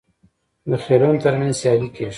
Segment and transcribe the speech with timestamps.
[0.69, 2.09] د خیلونو ترمنځ سیالي کیږي.